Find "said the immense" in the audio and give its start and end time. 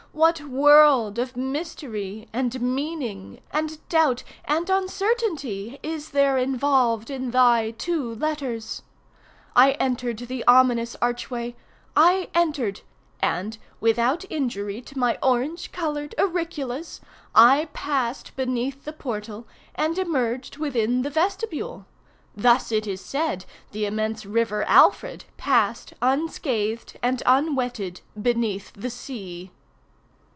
22.99-24.25